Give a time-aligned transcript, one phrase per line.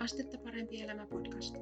[0.00, 1.56] Astetta parempi elämä podcast.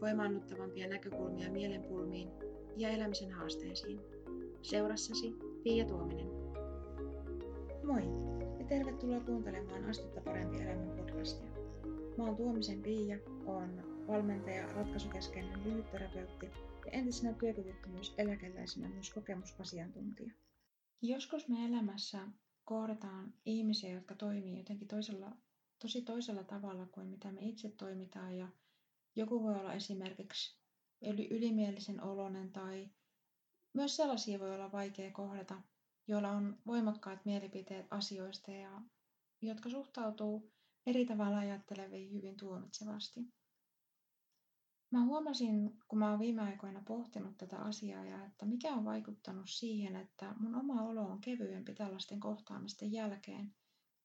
[0.00, 2.28] Voimaannuttavampia näkökulmia mielenpulmiin
[2.76, 4.00] ja elämisen haasteisiin.
[4.62, 6.26] Seurassasi Pia Tuominen.
[7.84, 8.02] Moi
[8.58, 11.50] ja tervetuloa kuuntelemaan Astetta parempi elämä podcastia.
[12.18, 16.46] Mä oon Tuomisen Pia, on valmentaja, ratkaisukeskeinen lyhytterapeutti
[16.86, 20.32] ja entisenä työkyvyttömyyseläkeläisenä myös kokemusasiantuntija.
[21.02, 22.18] Joskus me elämässä
[22.64, 25.36] kohdataan ihmisiä, jotka toimii jotenkin toisella
[25.82, 28.48] tosi toisella tavalla kuin mitä me itse toimitaan ja
[29.16, 30.58] joku voi olla esimerkiksi
[31.30, 32.90] ylimielisen olonen tai
[33.74, 35.62] myös sellaisia voi olla vaikea kohdata,
[36.08, 38.82] joilla on voimakkaat mielipiteet asioista ja
[39.42, 40.52] jotka suhtautuu
[40.86, 43.20] eri tavalla ajatteleviin hyvin tuomitsevasti.
[44.90, 49.50] Mä huomasin, kun mä oon viime aikoina pohtinut tätä asiaa ja että mikä on vaikuttanut
[49.50, 53.54] siihen, että mun oma olo on kevyempi tällaisten kohtaamisten jälkeen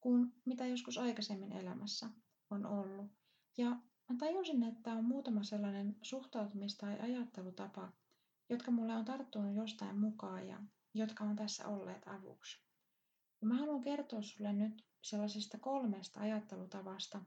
[0.01, 2.09] kuin mitä joskus aikaisemmin elämässä
[2.49, 3.11] on ollut.
[3.57, 3.69] Ja
[4.09, 7.91] mä tajusin, että on muutama sellainen suhtautumis- tai ajattelutapa,
[8.49, 10.59] jotka mulle on tarttunut jostain mukaan ja
[10.93, 12.67] jotka on tässä olleet avuksi.
[13.41, 17.21] Ja mä haluan kertoa sulle nyt sellaisista kolmesta ajattelutavasta,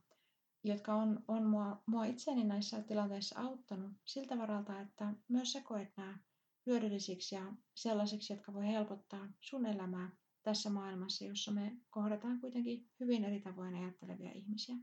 [0.65, 5.97] jotka on, on mua, mua itseni näissä tilanteissa auttanut siltä varalta, että myös sä koet
[5.97, 6.19] nämä
[6.67, 10.11] hyödyllisiksi ja sellaisiksi, jotka voi helpottaa sun elämää
[10.43, 14.77] tässä maailmassa, jossa me kohdataan kuitenkin hyvin eri tavoin ajattelevia ihmisiä.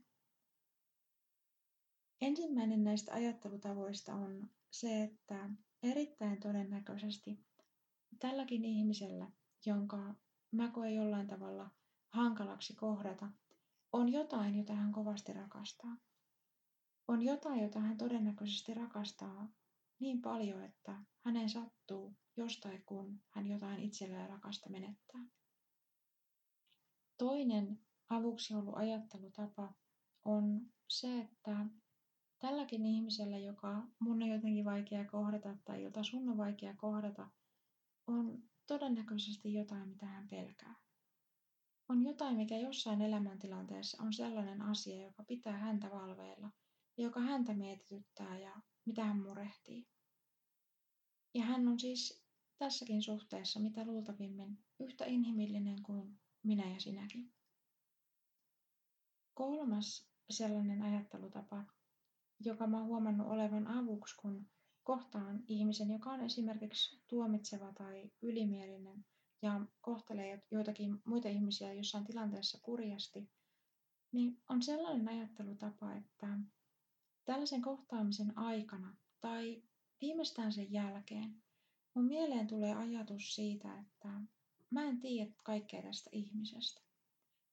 [2.22, 5.50] Ensimmäinen näistä ajattelutavoista on se, että
[5.84, 7.46] erittäin todennäköisesti
[8.20, 9.32] tälläkin ihmisellä,
[9.66, 10.16] jonka
[10.52, 11.72] mä koen jollain tavalla
[12.14, 13.30] hankalaksi kohdata,
[13.92, 15.98] on jotain, jota hän kovasti rakastaa.
[17.08, 19.50] On jotain, jota hän todennäköisesti rakastaa
[20.00, 25.26] niin paljon, että hänen sattuu jostain, kun hän jotain itselleen rakasta menettää.
[27.18, 27.80] Toinen
[28.10, 29.74] avuksi ollut ajattelutapa
[30.26, 31.66] on se, että
[32.40, 37.30] tälläkin ihmisellä, joka mun on jotenkin vaikea kohdata tai jota sun on vaikea kohdata,
[38.08, 40.76] on todennäköisesti jotain, mitä hän pelkää.
[41.90, 46.52] On jotain, mikä jossain elämäntilanteessa on sellainen asia, joka pitää häntä valveilla
[46.98, 49.88] joka häntä mietityttää ja mitä hän murehtii.
[51.34, 52.26] Ja hän on siis
[52.58, 57.34] tässäkin suhteessa mitä luultavimmin yhtä inhimillinen kuin minä ja sinäkin.
[59.34, 61.64] Kolmas sellainen ajattelutapa,
[62.40, 64.48] joka mä oon huomannut olevan avuksi, kun
[64.84, 69.06] kohtaan ihmisen, joka on esimerkiksi tuomitseva tai ylimielinen
[69.42, 73.30] ja kohtelee joitakin muita ihmisiä jossain tilanteessa kurjasti,
[74.12, 76.28] niin on sellainen ajattelutapa, että
[77.26, 79.64] tällaisen kohtaamisen aikana tai
[80.02, 81.44] viimeistään sen jälkeen
[81.98, 84.10] mun mieleen tulee ajatus siitä, että
[84.70, 86.82] mä en tiedä kaikkea tästä ihmisestä.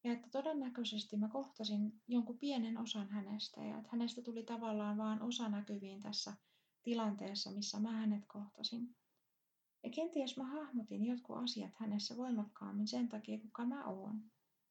[0.04, 5.22] Ja että todennäköisesti mä kohtasin jonkun pienen osan hänestä ja että hänestä tuli tavallaan vaan
[5.22, 6.32] osa näkyviin tässä
[6.82, 8.97] tilanteessa, missä mä hänet kohtasin.
[9.82, 14.22] Ja kenties mä hahmotin jotkut asiat hänessä voimakkaammin sen takia, kuka mä oon.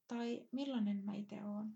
[0.07, 1.73] Tai millainen mä itse oon.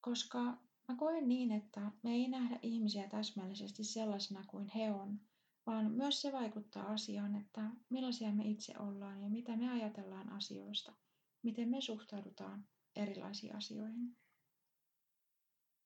[0.00, 0.40] Koska
[0.88, 5.20] mä koen niin, että me ei nähdä ihmisiä täsmällisesti sellaisena kuin he on,
[5.66, 10.92] vaan myös se vaikuttaa asiaan, että millaisia me itse ollaan ja mitä me ajatellaan asioista,
[11.42, 12.66] miten me suhtaudutaan
[12.96, 14.16] erilaisiin asioihin.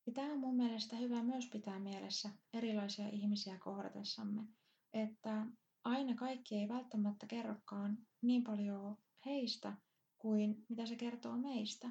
[0.07, 4.43] Ja tämä on mun mielestä hyvä myös pitää mielessä erilaisia ihmisiä kohdatessamme,
[4.93, 5.47] että
[5.85, 9.77] aina kaikki ei välttämättä kerrokaan niin paljon heistä
[10.19, 11.91] kuin mitä se kertoo meistä.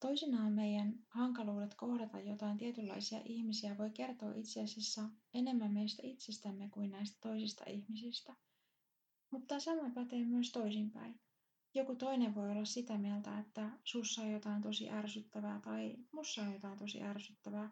[0.00, 5.02] Toisinaan meidän hankaluudet kohdata jotain tietynlaisia ihmisiä voi kertoa itse asiassa
[5.34, 8.36] enemmän meistä itsestämme kuin näistä toisista ihmisistä.
[9.30, 11.20] Mutta sama pätee myös toisinpäin.
[11.74, 16.52] Joku toinen voi olla sitä mieltä, että sussa on jotain tosi ärsyttävää tai mussa on
[16.52, 17.70] jotain tosi ärsyttävää.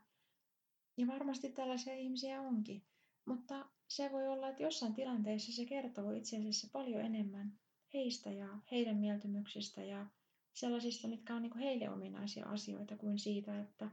[0.96, 2.84] Ja varmasti tällaisia ihmisiä onkin.
[3.24, 7.58] Mutta se voi olla, että jossain tilanteessa se kertoo itse asiassa paljon enemmän
[7.94, 10.06] heistä ja heidän mieltymyksistä ja
[10.54, 13.90] sellaisista, mitkä on niin heille ominaisia asioita kuin siitä, että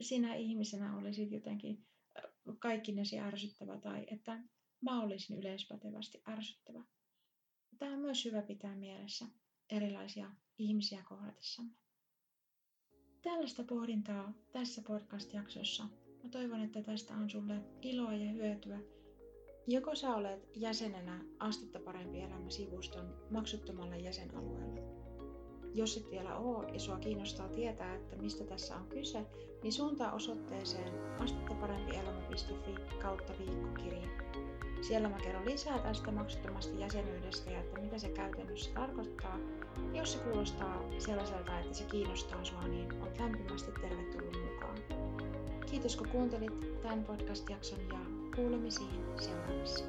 [0.00, 1.86] sinä ihmisenä olisit jotenkin
[2.58, 4.42] kaikkinesi ärsyttävä tai että
[4.80, 6.84] mä olisin yleispätevästi ärsyttävä.
[7.78, 9.24] Tämä on myös hyvä pitää mielessä
[9.70, 11.72] erilaisia ihmisiä kohdatessamme.
[13.22, 15.84] Tällaista pohdintaa tässä podcast-jaksossa.
[16.22, 18.80] Mä toivon, että tästä on sulle iloa ja hyötyä.
[19.66, 25.13] Joko sä olet jäsenenä Astetta parempi elämä sivuston maksuttomalla jäsenalueella
[25.74, 29.26] jos et vielä oo ja sua kiinnostaa tietää, että mistä tässä on kyse,
[29.62, 34.08] niin suuntaa osoitteeseen astettaparempielämä.fi kautta viikkokirja.
[34.80, 39.38] Siellä mä kerron lisää tästä maksuttomasta jäsenyydestä ja että mitä se käytännössä tarkoittaa.
[39.92, 44.78] Jos se kuulostaa sellaiselta, että se kiinnostaa sua, niin olet lämpimästi tervetullut mukaan.
[45.70, 47.98] Kiitos kun kuuntelit tämän podcast-jakson ja
[48.36, 49.84] kuulemisiin seuraavassa.